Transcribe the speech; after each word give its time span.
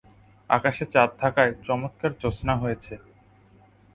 আকাশে 0.49 0.83
চাঁদ 0.93 1.09
থাকায় 1.21 1.51
চমৎকার 1.65 2.11
জ্যোৎস্না 2.21 2.53
হয়েছে। 2.55 2.93